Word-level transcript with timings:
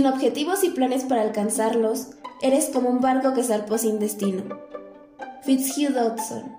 Sin 0.00 0.06
objetivos 0.06 0.64
y 0.64 0.70
planes 0.70 1.04
para 1.04 1.20
alcanzarlos, 1.20 2.06
eres 2.40 2.70
como 2.70 2.88
un 2.88 3.02
barco 3.02 3.34
que 3.34 3.44
zarpó 3.44 3.76
sin 3.76 3.98
destino. 3.98 4.44
Fitzhugh 5.42 5.92
Dodson. 5.92 6.56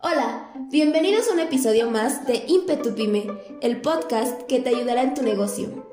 Hola, 0.00 0.52
bienvenidos 0.70 1.28
a 1.28 1.32
un 1.32 1.40
episodio 1.40 1.90
más 1.90 2.24
de 2.24 2.44
Impetu 2.46 2.94
Pyme, 2.94 3.26
el 3.62 3.80
podcast 3.80 4.42
que 4.42 4.60
te 4.60 4.68
ayudará 4.68 5.02
en 5.02 5.14
tu 5.14 5.24
negocio. 5.24 5.88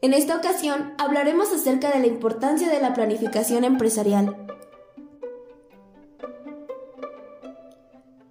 En 0.00 0.14
esta 0.14 0.36
ocasión 0.36 0.94
hablaremos 0.96 1.52
acerca 1.52 1.90
de 1.90 1.98
la 1.98 2.06
importancia 2.06 2.68
de 2.68 2.80
la 2.80 2.94
planificación 2.94 3.64
empresarial. 3.64 4.46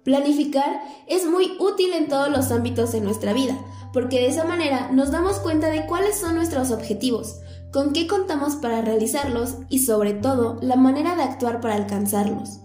Planificar 0.06 0.82
es 1.08 1.26
muy 1.26 1.56
útil 1.58 1.92
en 1.92 2.06
todos 2.06 2.30
los 2.30 2.52
ámbitos 2.52 2.92
de 2.92 3.00
nuestra 3.00 3.32
vida, 3.32 3.58
porque 3.92 4.20
de 4.20 4.28
esa 4.28 4.44
manera 4.44 4.88
nos 4.92 5.10
damos 5.10 5.40
cuenta 5.40 5.68
de 5.68 5.84
cuáles 5.86 6.16
son 6.16 6.36
nuestros 6.36 6.70
objetivos, 6.70 7.40
con 7.72 7.92
qué 7.92 8.06
contamos 8.06 8.54
para 8.54 8.82
realizarlos 8.82 9.56
y 9.68 9.80
sobre 9.80 10.12
todo 10.12 10.58
la 10.62 10.76
manera 10.76 11.16
de 11.16 11.24
actuar 11.24 11.60
para 11.60 11.74
alcanzarlos. 11.74 12.60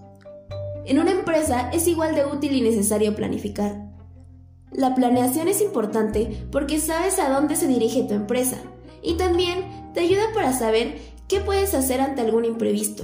En 0.85 0.99
una 0.99 1.13
empresa 1.13 1.71
es 1.73 1.87
igual 1.87 2.13
de 2.13 2.27
útil 2.27 2.55
y 2.55 2.61
necesario 2.61 3.15
planificar. 3.15 3.89
La 4.71 4.93
planeación 4.93 5.47
es 5.47 5.61
importante 5.61 6.45
porque 6.51 6.79
sabes 6.79 7.17
a 7.17 7.31
dónde 7.31 7.55
se 7.55 7.65
dirige 7.65 8.03
tu 8.03 8.13
empresa 8.13 8.57
y 9.01 9.15
también 9.15 9.91
te 9.95 10.01
ayuda 10.01 10.25
para 10.35 10.53
saber 10.53 10.99
qué 11.27 11.39
puedes 11.39 11.73
hacer 11.73 12.01
ante 12.01 12.21
algún 12.21 12.45
imprevisto, 12.45 13.03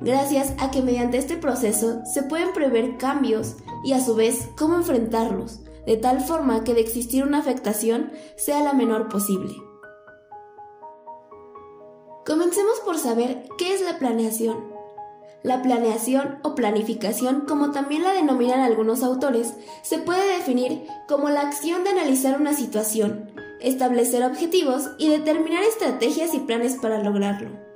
gracias 0.00 0.54
a 0.58 0.70
que 0.70 0.82
mediante 0.82 1.18
este 1.18 1.36
proceso 1.36 2.00
se 2.04 2.22
pueden 2.22 2.52
prever 2.52 2.96
cambios 2.96 3.56
y 3.84 3.92
a 3.92 4.00
su 4.00 4.14
vez 4.14 4.48
cómo 4.56 4.76
enfrentarlos, 4.76 5.60
de 5.86 5.96
tal 5.96 6.20
forma 6.20 6.64
que 6.64 6.74
de 6.74 6.80
existir 6.80 7.24
una 7.24 7.38
afectación 7.38 8.12
sea 8.36 8.62
la 8.62 8.72
menor 8.72 9.08
posible. 9.08 9.54
Comencemos 12.26 12.80
por 12.84 12.98
saber 12.98 13.48
qué 13.56 13.72
es 13.72 13.80
la 13.80 13.98
planeación. 13.98 14.76
La 15.42 15.62
planeación 15.62 16.40
o 16.42 16.54
planificación, 16.54 17.46
como 17.46 17.70
también 17.70 18.02
la 18.02 18.12
denominan 18.12 18.60
algunos 18.60 19.02
autores, 19.02 19.54
se 19.82 19.98
puede 19.98 20.36
definir 20.36 20.82
como 21.08 21.30
la 21.30 21.40
acción 21.40 21.84
de 21.84 21.90
analizar 21.90 22.38
una 22.38 22.52
situación, 22.52 23.30
establecer 23.60 24.24
objetivos 24.24 24.90
y 24.98 25.08
determinar 25.08 25.62
estrategias 25.62 26.34
y 26.34 26.40
planes 26.40 26.76
para 26.76 27.02
lograrlo. 27.02 27.67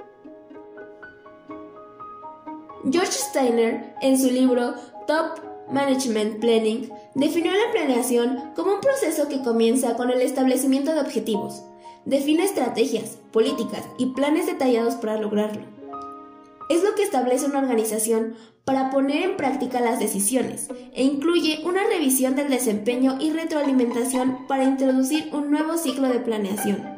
George 2.91 3.13
Steiner, 3.13 3.95
en 4.03 4.19
su 4.19 4.29
libro 4.29 4.75
Top 5.07 5.39
Management 5.71 6.41
Planning 6.41 6.91
definió 7.15 7.53
la 7.53 7.71
planeación 7.71 8.53
como 8.57 8.75
un 8.75 8.81
proceso 8.81 9.29
que 9.29 9.41
comienza 9.43 9.97
con 9.97 10.11
el 10.11 10.21
establecimiento 10.21 10.93
de 10.93 11.01
objetivos, 11.01 11.63
define 12.05 12.45
estrategias, 12.45 13.19
políticas 13.31 13.85
y 13.99 14.07
planes 14.07 14.47
detallados 14.47 14.97
para 14.97 15.17
lograrlo. 15.17 15.63
Es 16.69 16.83
lo 16.83 16.95
que 16.97 17.05
establece 17.05 17.47
una 17.47 17.61
organización 17.61 18.35
para 18.65 18.91
poner 18.91 19.23
en 19.23 19.37
práctica 19.37 19.81
las 19.81 20.01
decisiones 20.01 20.69
e 20.93 21.05
incluye 21.05 21.61
una 21.65 21.85
revisión 21.85 22.35
del 22.35 22.51
desempeño 22.51 23.17
y 23.21 23.31
retroalimentación 23.31 24.47
para 24.49 24.65
introducir 24.65 25.31
un 25.33 25.51
nuevo 25.53 25.77
ciclo 25.77 26.09
de 26.09 26.19
planeación. 26.19 26.92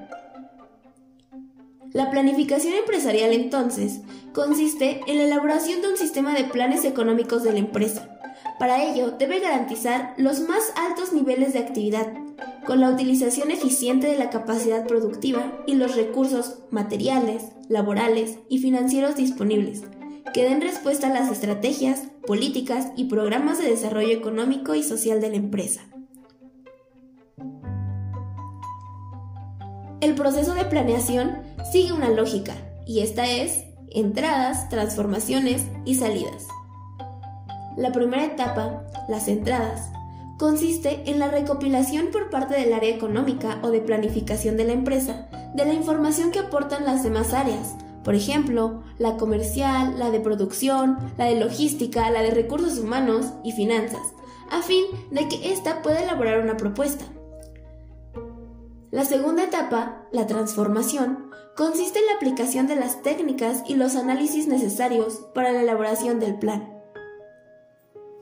La 1.94 2.10
planificación 2.10 2.74
empresarial 2.74 3.32
entonces 3.32 4.00
consiste 4.34 5.00
en 5.06 5.16
la 5.16 5.24
elaboración 5.24 5.80
de 5.80 5.88
un 5.88 5.96
sistema 5.96 6.34
de 6.34 6.44
planes 6.44 6.84
económicos 6.84 7.42
de 7.42 7.52
la 7.52 7.60
empresa, 7.60 8.14
para 8.58 8.84
ello, 8.84 9.10
debe 9.10 9.40
garantizar 9.40 10.14
los 10.16 10.40
más 10.40 10.72
altos 10.76 11.12
niveles 11.12 11.52
de 11.52 11.58
actividad, 11.58 12.12
con 12.64 12.80
la 12.80 12.90
utilización 12.90 13.50
eficiente 13.50 14.06
de 14.06 14.16
la 14.16 14.30
capacidad 14.30 14.86
productiva 14.86 15.52
y 15.66 15.74
los 15.74 15.96
recursos 15.96 16.58
materiales, 16.70 17.42
laborales 17.68 18.38
y 18.48 18.58
financieros 18.58 19.16
disponibles, 19.16 19.82
que 20.32 20.44
den 20.44 20.60
respuesta 20.60 21.08
a 21.08 21.12
las 21.12 21.30
estrategias, 21.30 22.04
políticas 22.26 22.88
y 22.96 23.04
programas 23.04 23.58
de 23.58 23.68
desarrollo 23.68 24.12
económico 24.12 24.74
y 24.74 24.82
social 24.82 25.20
de 25.20 25.30
la 25.30 25.36
empresa. 25.36 25.82
El 30.04 30.16
proceso 30.16 30.52
de 30.52 30.66
planeación 30.66 31.38
sigue 31.72 31.94
una 31.94 32.10
lógica, 32.10 32.52
y 32.86 33.00
esta 33.00 33.24
es 33.24 33.64
entradas, 33.90 34.68
transformaciones 34.68 35.62
y 35.86 35.94
salidas. 35.94 36.46
La 37.78 37.90
primera 37.90 38.22
etapa, 38.22 38.82
las 39.08 39.28
entradas, 39.28 39.88
consiste 40.38 41.10
en 41.10 41.18
la 41.18 41.28
recopilación 41.28 42.08
por 42.12 42.28
parte 42.28 42.54
del 42.54 42.74
área 42.74 42.94
económica 42.94 43.60
o 43.62 43.70
de 43.70 43.80
planificación 43.80 44.58
de 44.58 44.64
la 44.64 44.74
empresa 44.74 45.26
de 45.54 45.64
la 45.64 45.72
información 45.72 46.32
que 46.32 46.40
aportan 46.40 46.84
las 46.84 47.02
demás 47.02 47.32
áreas, 47.32 47.74
por 48.04 48.14
ejemplo, 48.14 48.82
la 48.98 49.16
comercial, 49.16 49.98
la 49.98 50.10
de 50.10 50.20
producción, 50.20 50.98
la 51.16 51.24
de 51.24 51.40
logística, 51.40 52.10
la 52.10 52.20
de 52.20 52.30
recursos 52.30 52.78
humanos 52.78 53.32
y 53.42 53.52
finanzas, 53.52 54.02
a 54.50 54.60
fin 54.60 54.84
de 55.12 55.28
que 55.28 55.50
ésta 55.50 55.80
pueda 55.80 56.02
elaborar 56.02 56.40
una 56.40 56.58
propuesta. 56.58 57.06
La 58.94 59.04
segunda 59.04 59.42
etapa, 59.42 60.06
la 60.12 60.26
transformación, 60.26 61.30
consiste 61.54 61.98
en 61.98 62.06
la 62.06 62.14
aplicación 62.14 62.66
de 62.66 62.76
las 62.76 63.02
técnicas 63.02 63.62
y 63.66 63.74
los 63.74 63.96
análisis 63.96 64.46
necesarios 64.46 65.20
para 65.34 65.52
la 65.52 65.60
elaboración 65.60 66.18
del 66.18 66.38
plan 66.38 66.74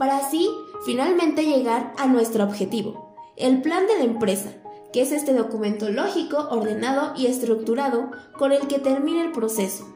para 0.03 0.17
así 0.17 0.51
finalmente 0.85 1.45
llegar 1.45 1.93
a 1.97 2.09
nuestro 2.09 2.43
objetivo, 2.43 3.15
el 3.37 3.63
plan 3.63 3.87
de 3.87 3.99
la 3.99 4.03
empresa, 4.03 4.51
que 4.93 5.01
es 5.01 5.13
este 5.13 5.33
documento 5.33 5.91
lógico, 5.91 6.49
ordenado 6.51 7.13
y 7.17 7.27
estructurado 7.27 8.11
con 8.37 8.51
el 8.51 8.67
que 8.67 8.81
termina 8.81 9.23
el 9.23 9.31
proceso. 9.31 9.87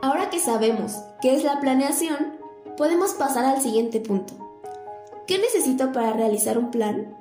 Ahora 0.00 0.30
que 0.30 0.38
sabemos 0.38 0.96
qué 1.20 1.34
es 1.34 1.42
la 1.42 1.58
planeación, 1.58 2.38
podemos 2.76 3.14
pasar 3.14 3.44
al 3.44 3.60
siguiente 3.60 3.98
punto. 3.98 4.41
¿Qué 5.32 5.38
necesito 5.38 5.92
para 5.92 6.12
realizar 6.12 6.58
un 6.58 6.70
plan? 6.70 7.16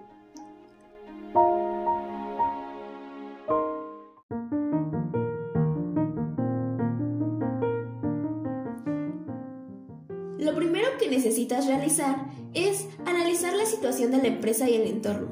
Lo 10.38 10.53
primero 10.57 10.89
que 10.99 11.07
necesitas 11.09 11.67
realizar 11.67 12.17
es 12.53 12.85
analizar 13.05 13.53
la 13.53 13.66
situación 13.66 14.11
de 14.11 14.17
la 14.17 14.28
empresa 14.28 14.69
y 14.69 14.75
el 14.75 14.88
entorno. 14.88 15.29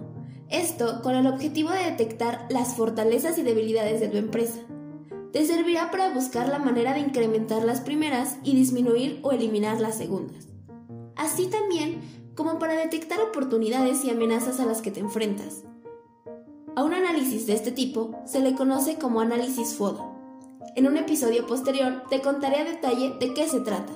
Esto 0.49 1.01
con 1.01 1.15
el 1.15 1.27
objetivo 1.27 1.71
de 1.71 1.83
detectar 1.83 2.47
las 2.49 2.77
fortalezas 2.77 3.37
y 3.37 3.43
debilidades 3.43 3.99
de 3.99 4.07
tu 4.07 4.15
empresa. 4.15 4.61
Te 5.33 5.45
servirá 5.45 5.91
para 5.91 6.13
buscar 6.13 6.47
la 6.47 6.59
manera 6.59 6.93
de 6.93 7.01
incrementar 7.01 7.61
las 7.65 7.81
primeras 7.81 8.37
y 8.45 8.55
disminuir 8.55 9.19
o 9.23 9.33
eliminar 9.33 9.81
las 9.81 9.97
segundas. 9.97 10.47
Así 11.17 11.47
también 11.47 11.99
como 12.39 12.57
para 12.57 12.75
detectar 12.75 13.19
oportunidades 13.19 14.05
y 14.05 14.09
amenazas 14.09 14.61
a 14.61 14.65
las 14.65 14.81
que 14.81 14.91
te 14.91 15.01
enfrentas. 15.01 15.65
A 16.73 16.85
un 16.85 16.93
análisis 16.93 17.45
de 17.45 17.53
este 17.53 17.69
tipo 17.69 18.15
se 18.25 18.39
le 18.39 18.55
conoce 18.55 18.97
como 18.97 19.19
análisis 19.19 19.75
FODA. 19.75 20.05
En 20.77 20.87
un 20.87 20.95
episodio 20.95 21.45
posterior 21.45 22.03
te 22.09 22.21
contaré 22.21 22.61
a 22.61 22.63
detalle 22.63 23.13
de 23.19 23.33
qué 23.33 23.45
se 23.49 23.59
trata. 23.59 23.91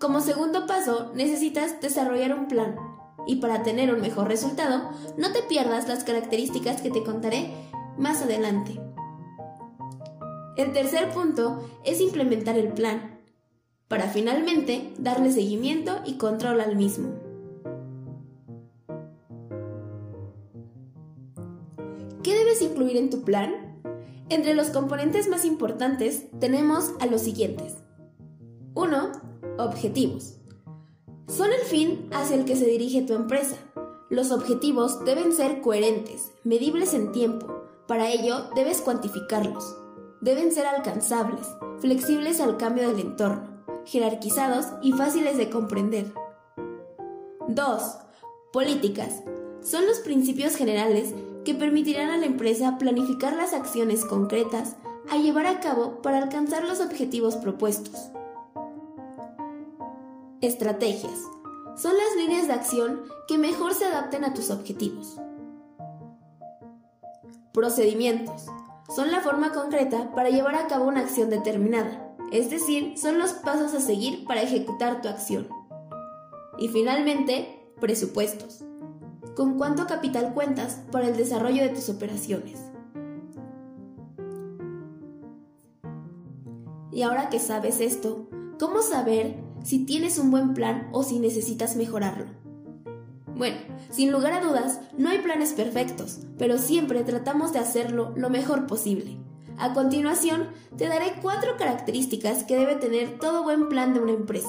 Como 0.00 0.20
segundo 0.20 0.66
paso, 0.66 1.12
necesitas 1.14 1.80
desarrollar 1.80 2.36
un 2.36 2.48
plan. 2.48 2.74
Y 3.28 3.36
para 3.36 3.62
tener 3.62 3.94
un 3.94 4.00
mejor 4.00 4.26
resultado, 4.26 4.90
no 5.16 5.30
te 5.30 5.42
pierdas 5.42 5.86
las 5.86 6.02
características 6.02 6.82
que 6.82 6.90
te 6.90 7.04
contaré 7.04 7.52
más 7.96 8.22
adelante. 8.22 8.80
El 10.56 10.72
tercer 10.72 11.10
punto 11.10 11.64
es 11.84 12.00
implementar 12.00 12.58
el 12.58 12.72
plan, 12.72 13.19
para 13.90 14.06
finalmente 14.06 14.94
darle 14.98 15.32
seguimiento 15.32 15.98
y 16.06 16.14
control 16.14 16.60
al 16.60 16.76
mismo. 16.76 17.08
¿Qué 22.22 22.38
debes 22.38 22.62
incluir 22.62 22.96
en 22.96 23.10
tu 23.10 23.22
plan? 23.22 23.52
Entre 24.28 24.54
los 24.54 24.68
componentes 24.68 25.28
más 25.28 25.44
importantes 25.44 26.26
tenemos 26.38 26.92
a 27.00 27.06
los 27.06 27.22
siguientes. 27.22 27.78
1 28.74 29.10
Objetivos. 29.58 30.36
Son 31.26 31.52
el 31.52 31.62
fin 31.62 32.08
hacia 32.12 32.36
el 32.36 32.44
que 32.44 32.54
se 32.54 32.66
dirige 32.66 33.02
tu 33.02 33.14
empresa. 33.14 33.56
Los 34.08 34.30
objetivos 34.30 35.04
deben 35.04 35.32
ser 35.32 35.62
coherentes, 35.62 36.30
medibles 36.44 36.94
en 36.94 37.10
tiempo. 37.10 37.64
Para 37.88 38.08
ello, 38.08 38.50
debes 38.54 38.82
cuantificarlos. 38.82 39.76
Deben 40.20 40.52
ser 40.52 40.66
alcanzables, 40.66 41.48
flexibles 41.80 42.40
al 42.40 42.56
cambio 42.56 42.88
del 42.88 43.00
entorno, 43.00 43.49
jerarquizados 43.84 44.66
y 44.82 44.92
fáciles 44.92 45.36
de 45.36 45.50
comprender. 45.50 46.12
2. 47.48 47.82
Políticas. 48.52 49.22
Son 49.62 49.86
los 49.86 49.98
principios 49.98 50.56
generales 50.56 51.14
que 51.44 51.54
permitirán 51.54 52.10
a 52.10 52.16
la 52.16 52.26
empresa 52.26 52.78
planificar 52.78 53.34
las 53.34 53.52
acciones 53.52 54.04
concretas 54.04 54.76
a 55.10 55.16
llevar 55.16 55.46
a 55.46 55.60
cabo 55.60 56.02
para 56.02 56.18
alcanzar 56.18 56.64
los 56.64 56.80
objetivos 56.80 57.36
propuestos. 57.36 58.10
Estrategias. 60.40 61.18
Son 61.76 61.92
las 61.96 62.16
líneas 62.16 62.46
de 62.46 62.52
acción 62.52 63.02
que 63.26 63.38
mejor 63.38 63.74
se 63.74 63.86
adapten 63.86 64.24
a 64.24 64.34
tus 64.34 64.50
objetivos. 64.50 65.16
Procedimientos. 67.52 68.46
Son 68.94 69.10
la 69.10 69.20
forma 69.20 69.52
concreta 69.52 70.12
para 70.14 70.30
llevar 70.30 70.54
a 70.56 70.66
cabo 70.66 70.86
una 70.86 71.00
acción 71.00 71.30
determinada, 71.30 72.09
es 72.30 72.50
decir, 72.50 72.96
son 72.96 73.18
los 73.18 73.32
pasos 73.32 73.74
a 73.74 73.80
seguir 73.80 74.24
para 74.24 74.42
ejecutar 74.42 75.02
tu 75.02 75.08
acción. 75.08 75.48
Y 76.58 76.68
finalmente, 76.68 77.60
presupuestos. 77.80 78.64
¿Con 79.34 79.56
cuánto 79.56 79.86
capital 79.86 80.34
cuentas 80.34 80.80
para 80.92 81.08
el 81.08 81.16
desarrollo 81.16 81.62
de 81.62 81.70
tus 81.70 81.88
operaciones? 81.88 82.58
Y 86.92 87.02
ahora 87.02 87.30
que 87.30 87.38
sabes 87.38 87.80
esto, 87.80 88.28
¿cómo 88.58 88.82
saber 88.82 89.36
si 89.62 89.84
tienes 89.84 90.18
un 90.18 90.30
buen 90.30 90.54
plan 90.54 90.88
o 90.92 91.02
si 91.02 91.18
necesitas 91.18 91.76
mejorarlo? 91.76 92.26
Bueno, 93.36 93.56
sin 93.88 94.12
lugar 94.12 94.34
a 94.34 94.40
dudas, 94.40 94.80
no 94.98 95.08
hay 95.08 95.18
planes 95.20 95.54
perfectos, 95.54 96.18
pero 96.36 96.58
siempre 96.58 97.02
tratamos 97.04 97.52
de 97.52 97.60
hacerlo 97.60 98.12
lo 98.16 98.28
mejor 98.28 98.66
posible. 98.66 99.18
A 99.60 99.74
continuación, 99.74 100.48
te 100.78 100.88
daré 100.88 101.16
cuatro 101.20 101.58
características 101.58 102.44
que 102.44 102.56
debe 102.56 102.76
tener 102.76 103.18
todo 103.18 103.42
buen 103.42 103.68
plan 103.68 103.92
de 103.92 104.00
una 104.00 104.12
empresa. 104.12 104.48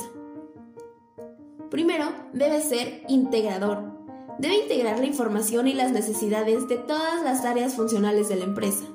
Primero, 1.69 2.05
debe 2.31 2.61
ser 2.61 3.03
integrador. 3.09 3.91
Debe 4.39 4.55
integrar 4.63 4.99
la 4.99 5.05
información 5.05 5.67
y 5.67 5.73
las 5.73 5.91
necesidades 5.91 6.69
de 6.69 6.77
todas 6.77 7.23
las 7.25 7.43
áreas 7.43 7.73
funcionales 7.73 8.29
de 8.29 8.37
la 8.37 8.45
empresa. 8.45 8.85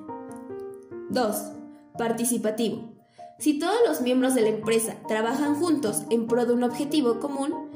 2. 1.10 1.36
Participativo. 1.98 2.94
Si 3.38 3.58
todos 3.58 3.76
los 3.86 4.00
miembros 4.00 4.34
de 4.34 4.40
la 4.40 4.48
empresa 4.48 4.94
trabajan 5.06 5.56
juntos 5.56 6.04
en 6.08 6.26
pro 6.26 6.46
de 6.46 6.54
un 6.54 6.64
objetivo 6.64 7.20
común, 7.20 7.68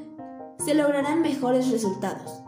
se 0.57 0.73
lograrán 0.73 1.21
mejores 1.21 1.69
resultados. 1.69 2.41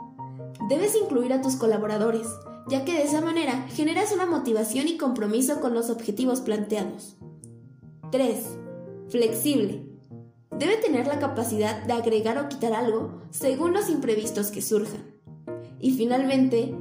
Debes 0.69 0.95
incluir 0.95 1.33
a 1.33 1.41
tus 1.41 1.55
colaboradores, 1.55 2.27
ya 2.67 2.85
que 2.85 2.93
de 2.93 3.03
esa 3.03 3.21
manera 3.21 3.67
generas 3.69 4.11
una 4.11 4.25
motivación 4.25 4.87
y 4.87 4.97
compromiso 4.97 5.61
con 5.61 5.73
los 5.73 5.89
objetivos 5.89 6.41
planteados. 6.41 7.17
3. 8.11 8.57
Flexible. 9.09 9.85
Debe 10.51 10.77
tener 10.77 11.07
la 11.07 11.19
capacidad 11.19 11.83
de 11.83 11.93
agregar 11.93 12.37
o 12.37 12.47
quitar 12.47 12.73
algo 12.73 13.21
según 13.31 13.73
los 13.73 13.89
imprevistos 13.89 14.51
que 14.51 14.61
surjan. 14.61 15.03
Y 15.79 15.91
finalmente, 15.91 16.75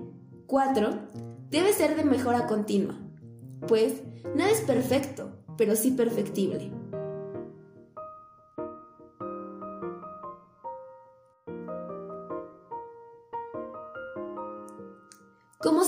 4. 0.46 1.08
Debe 1.50 1.72
ser 1.72 1.96
de 1.96 2.04
mejora 2.04 2.46
continua, 2.46 2.98
pues 3.66 4.02
nada 4.34 4.50
es 4.50 4.60
perfecto 4.60 5.42
pero 5.56 5.76
sí 5.76 5.92
perfectible. 5.92 6.70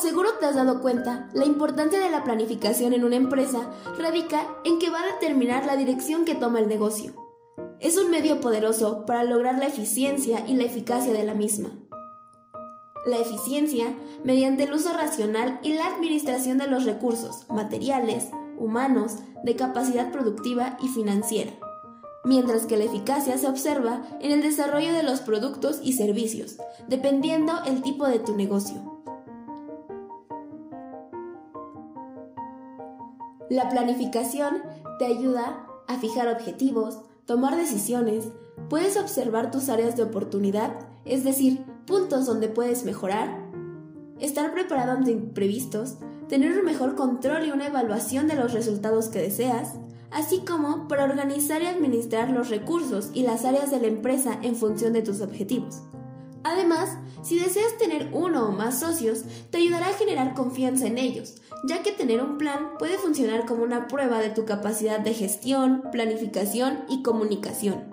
Seguro 0.00 0.34
te 0.38 0.46
has 0.46 0.54
dado 0.54 0.80
cuenta, 0.80 1.28
la 1.32 1.46
importancia 1.46 1.98
de 1.98 2.10
la 2.10 2.24
planificación 2.24 2.92
en 2.92 3.04
una 3.04 3.16
empresa 3.16 3.70
radica 3.98 4.46
en 4.64 4.78
que 4.78 4.90
va 4.90 5.00
a 5.00 5.12
determinar 5.12 5.64
la 5.64 5.76
dirección 5.76 6.24
que 6.24 6.34
toma 6.34 6.60
el 6.60 6.68
negocio. 6.68 7.14
Es 7.80 7.96
un 7.96 8.10
medio 8.10 8.40
poderoso 8.40 9.06
para 9.06 9.24
lograr 9.24 9.58
la 9.58 9.66
eficiencia 9.66 10.44
y 10.46 10.56
la 10.56 10.64
eficacia 10.64 11.12
de 11.12 11.24
la 11.24 11.34
misma. 11.34 11.70
La 13.06 13.18
eficiencia 13.18 13.94
mediante 14.24 14.64
el 14.64 14.74
uso 14.74 14.92
racional 14.92 15.58
y 15.62 15.72
la 15.72 15.86
administración 15.86 16.58
de 16.58 16.66
los 16.66 16.84
recursos 16.84 17.46
materiales, 17.48 18.28
humanos, 18.58 19.16
de 19.42 19.56
capacidad 19.56 20.12
productiva 20.12 20.76
y 20.82 20.88
financiera, 20.88 21.52
mientras 22.24 22.66
que 22.66 22.76
la 22.76 22.84
eficacia 22.84 23.38
se 23.38 23.48
observa 23.48 24.02
en 24.20 24.32
el 24.32 24.42
desarrollo 24.42 24.92
de 24.92 25.02
los 25.02 25.20
productos 25.20 25.80
y 25.82 25.94
servicios, 25.94 26.56
dependiendo 26.88 27.52
el 27.66 27.82
tipo 27.82 28.06
de 28.06 28.18
tu 28.18 28.36
negocio. 28.36 28.93
La 33.54 33.68
planificación 33.68 34.64
te 34.98 35.06
ayuda 35.06 35.64
a 35.86 35.96
fijar 36.00 36.26
objetivos, 36.26 36.98
tomar 37.24 37.56
decisiones, 37.56 38.24
puedes 38.68 38.96
observar 38.96 39.52
tus 39.52 39.68
áreas 39.68 39.96
de 39.96 40.02
oportunidad, 40.02 40.72
es 41.04 41.22
decir, 41.22 41.64
puntos 41.86 42.26
donde 42.26 42.48
puedes 42.48 42.82
mejorar, 42.82 43.28
estar 44.18 44.52
preparado 44.52 44.90
ante 44.90 45.12
imprevistos, 45.12 45.98
tener 46.28 46.58
un 46.58 46.64
mejor 46.64 46.96
control 46.96 47.46
y 47.46 47.52
una 47.52 47.68
evaluación 47.68 48.26
de 48.26 48.34
los 48.34 48.52
resultados 48.52 49.08
que 49.08 49.22
deseas, 49.22 49.74
así 50.10 50.40
como 50.40 50.88
para 50.88 51.04
organizar 51.04 51.62
y 51.62 51.66
administrar 51.66 52.30
los 52.30 52.48
recursos 52.48 53.12
y 53.14 53.22
las 53.22 53.44
áreas 53.44 53.70
de 53.70 53.78
la 53.78 53.86
empresa 53.86 54.36
en 54.42 54.56
función 54.56 54.92
de 54.92 55.02
tus 55.02 55.20
objetivos. 55.20 55.80
Además, 56.44 56.98
si 57.22 57.38
deseas 57.38 57.78
tener 57.78 58.10
uno 58.12 58.46
o 58.46 58.52
más 58.52 58.80
socios, 58.80 59.24
te 59.50 59.58
ayudará 59.58 59.88
a 59.88 59.94
generar 59.94 60.34
confianza 60.34 60.86
en 60.86 60.98
ellos, 60.98 61.36
ya 61.66 61.82
que 61.82 61.90
tener 61.90 62.22
un 62.22 62.36
plan 62.36 62.76
puede 62.78 62.98
funcionar 62.98 63.46
como 63.46 63.64
una 63.64 63.88
prueba 63.88 64.18
de 64.18 64.28
tu 64.28 64.44
capacidad 64.44 65.00
de 65.00 65.14
gestión, 65.14 65.82
planificación 65.90 66.84
y 66.88 67.02
comunicación. 67.02 67.88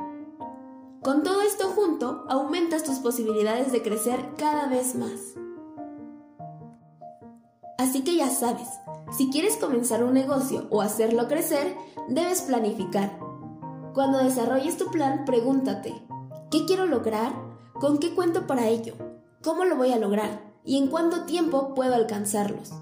Con 1.02 1.24
todo 1.24 1.42
esto 1.42 1.70
junto, 1.70 2.26
aumentas 2.28 2.84
tus 2.84 3.00
posibilidades 3.00 3.72
de 3.72 3.82
crecer 3.82 4.20
cada 4.38 4.68
vez 4.68 4.96
más. 4.96 5.20
Así 7.78 8.04
que 8.04 8.18
ya 8.18 8.30
sabes, 8.30 8.68
si 9.18 9.32
quieres 9.32 9.56
comenzar 9.56 10.04
un 10.04 10.14
negocio 10.14 10.68
o 10.70 10.82
hacerlo 10.82 11.28
crecer, 11.28 11.76
debes 12.10 12.42
planificar. 12.42 13.18
Cuando 13.94 14.20
desarrolles 14.20 14.78
tu 14.78 14.92
plan, 14.92 15.24
pregúntate, 15.26 15.94
¿qué 16.52 16.66
quiero 16.66 16.86
lograr? 16.86 17.51
¿Con 17.82 17.98
qué 17.98 18.14
cuento 18.14 18.46
para 18.46 18.68
ello? 18.68 18.94
¿Cómo 19.42 19.66
lo 19.66 19.76
voy 19.76 19.92
a 19.92 19.98
lograr? 19.98 20.40
¿Y 20.64 20.78
en 20.78 20.86
cuánto 20.86 21.24
tiempo 21.24 21.74
puedo 21.74 21.96
alcanzarlos? 21.96 22.74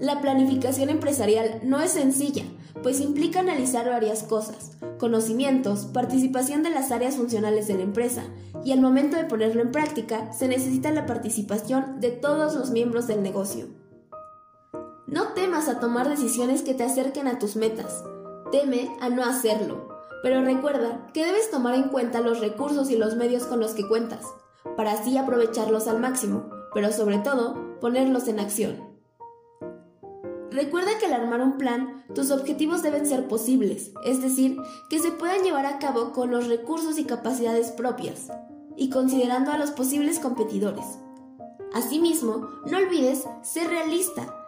La 0.00 0.22
planificación 0.22 0.88
empresarial 0.88 1.60
no 1.62 1.78
es 1.78 1.90
sencilla, 1.90 2.44
pues 2.82 3.02
implica 3.02 3.40
analizar 3.40 3.86
varias 3.90 4.22
cosas, 4.22 4.78
conocimientos, 4.98 5.90
participación 5.92 6.62
de 6.62 6.70
las 6.70 6.90
áreas 6.90 7.16
funcionales 7.16 7.68
de 7.68 7.74
la 7.74 7.82
empresa, 7.82 8.22
y 8.64 8.72
al 8.72 8.80
momento 8.80 9.18
de 9.18 9.24
ponerlo 9.24 9.60
en 9.60 9.70
práctica 9.70 10.32
se 10.32 10.48
necesita 10.48 10.90
la 10.90 11.04
participación 11.04 12.00
de 12.00 12.12
todos 12.12 12.54
los 12.54 12.70
miembros 12.70 13.06
del 13.06 13.22
negocio. 13.22 13.66
No 15.06 15.34
temas 15.34 15.68
a 15.68 15.80
tomar 15.80 16.08
decisiones 16.08 16.62
que 16.62 16.72
te 16.72 16.84
acerquen 16.84 17.28
a 17.28 17.38
tus 17.38 17.56
metas, 17.56 18.04
teme 18.50 18.88
a 19.02 19.10
no 19.10 19.22
hacerlo, 19.22 19.97
pero 20.22 20.42
recuerda 20.42 21.06
que 21.12 21.24
debes 21.24 21.50
tomar 21.50 21.74
en 21.74 21.88
cuenta 21.88 22.20
los 22.20 22.40
recursos 22.40 22.90
y 22.90 22.96
los 22.96 23.16
medios 23.16 23.44
con 23.44 23.60
los 23.60 23.72
que 23.72 23.86
cuentas, 23.86 24.24
para 24.76 24.92
así 24.92 25.16
aprovecharlos 25.16 25.88
al 25.88 26.00
máximo, 26.00 26.50
pero 26.74 26.92
sobre 26.92 27.18
todo 27.18 27.78
ponerlos 27.80 28.28
en 28.28 28.40
acción. 28.40 28.88
Recuerda 30.50 30.98
que 30.98 31.06
al 31.06 31.12
armar 31.12 31.40
un 31.40 31.58
plan, 31.58 32.04
tus 32.14 32.30
objetivos 32.30 32.82
deben 32.82 33.06
ser 33.06 33.28
posibles, 33.28 33.92
es 34.04 34.20
decir, 34.22 34.56
que 34.90 34.98
se 34.98 35.12
puedan 35.12 35.42
llevar 35.42 35.66
a 35.66 35.78
cabo 35.78 36.12
con 36.12 36.30
los 36.30 36.48
recursos 36.48 36.98
y 36.98 37.04
capacidades 37.04 37.70
propias, 37.70 38.28
y 38.76 38.90
considerando 38.90 39.52
a 39.52 39.58
los 39.58 39.70
posibles 39.70 40.18
competidores. 40.18 40.84
Asimismo, 41.74 42.48
no 42.70 42.78
olvides 42.78 43.26
ser 43.42 43.68
realista. 43.68 44.46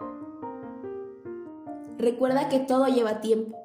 Recuerda 1.98 2.48
que 2.48 2.60
todo 2.60 2.86
lleva 2.86 3.20
tiempo. 3.20 3.56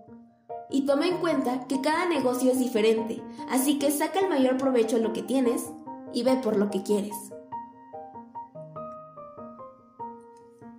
Y 0.69 0.86
toma 0.86 1.07
en 1.07 1.17
cuenta 1.17 1.67
que 1.67 1.81
cada 1.81 2.07
negocio 2.07 2.51
es 2.51 2.60
diferente, 2.60 3.22
así 3.50 3.77
que 3.79 3.91
saca 3.91 4.19
el 4.19 4.29
mayor 4.29 4.57
provecho 4.57 4.95
a 4.95 5.00
lo 5.00 5.13
que 5.13 5.22
tienes 5.22 5.63
y 6.13 6.24
ve 6.24 6.38
por 6.38 6.57
lo 6.57 6.69
que 6.72 6.84
quieres. 6.84 7.15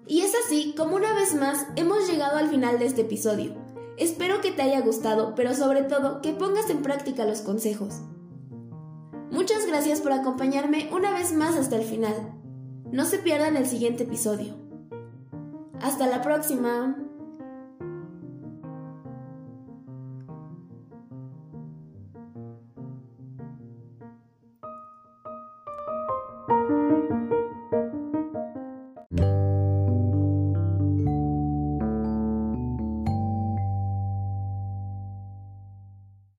Y 0.08 0.20
es 0.20 0.32
así 0.44 0.74
como 0.76 0.96
una 0.96 1.12
vez 1.14 1.34
más 1.34 1.66
hemos 1.76 2.08
llegado 2.08 2.38
al 2.38 2.48
final 2.48 2.78
de 2.78 2.86
este 2.86 3.02
episodio. 3.02 3.54
Espero 3.96 4.40
que 4.40 4.52
te 4.52 4.62
haya 4.62 4.80
gustado, 4.80 5.34
pero 5.34 5.54
sobre 5.54 5.82
todo 5.82 6.20
que 6.20 6.32
pongas 6.32 6.70
en 6.70 6.82
práctica 6.82 7.24
los 7.24 7.40
consejos. 7.40 8.00
Muchas 9.30 9.66
gracias 9.66 10.00
por 10.00 10.12
acompañarme 10.12 10.88
una 10.92 11.12
vez 11.12 11.32
más 11.32 11.56
hasta 11.56 11.76
el 11.76 11.82
final. 11.82 12.14
No 12.92 13.04
se 13.04 13.18
pierdan 13.18 13.56
el 13.56 13.66
siguiente 13.66 14.04
episodio. 14.04 14.54
Hasta 15.80 16.06
la 16.06 16.22
próxima. 16.22 17.05